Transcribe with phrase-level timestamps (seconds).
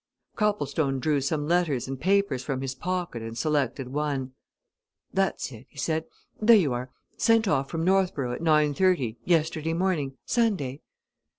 [0.35, 4.31] Copplestone drew some letters and papers from his pocket and selected one.
[5.13, 6.05] "That's it," he said.
[6.41, 10.81] "There you are sent off from Northborough at nine thirty, yesterday morning Sunday."